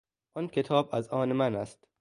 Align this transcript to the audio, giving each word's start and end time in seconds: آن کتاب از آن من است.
آن 0.33 0.47
کتاب 0.47 0.89
از 0.91 1.07
آن 1.09 1.33
من 1.33 1.55
است. 1.55 1.87